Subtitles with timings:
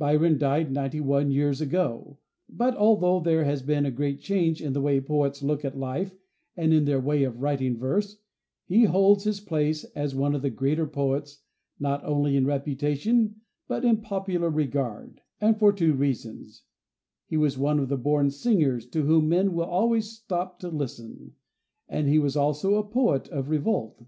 [0.00, 4.72] Byron died ninety one years ago; but, although there has been a great change in
[4.72, 6.12] the way poets look at life
[6.56, 8.18] and in their way of writing verse,
[8.64, 11.38] he holds his place as one of the greater poets,
[11.78, 16.64] not only in reputation, but in popular regard; and for two reasons,
[17.28, 21.34] he was one of the born singers to whom men will always stop to listen,
[21.88, 24.04] and he was also a poet of revolt.